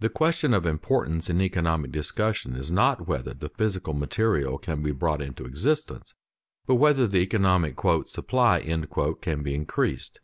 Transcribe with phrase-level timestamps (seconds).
[0.00, 4.92] The question of importance in economic discussion is not whether the physical material can be
[4.92, 6.14] brought into existence,
[6.64, 7.78] but whether the economic
[8.08, 8.62] "supply"
[9.20, 10.20] can be increased.